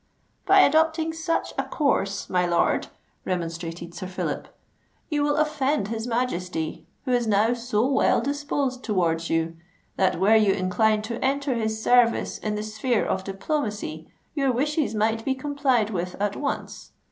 [0.47, 2.87] "By adopting such a course, my lord,"
[3.23, 4.47] remonstrated Sir Phillip,
[5.11, 9.57] "you will offend his Majesty, who is now so well disposed towards you,
[9.97, 14.95] that were you inclined to enter his service in the sphere of diplomacy, your wishes
[14.95, 16.93] might be complied with at once.